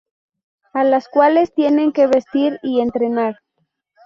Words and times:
A 0.73 0.83
las 0.83 1.07
cuales 1.07 1.53
tienes 1.53 1.93
que 1.93 2.07
vestir 2.07 2.57
y 2.63 2.81
entrenar. 2.81 3.37